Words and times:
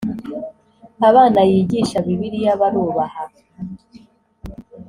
abana 1.09 1.39
yigisha 1.49 1.97
bibiliya 2.05 2.53
barubaha 2.61 3.23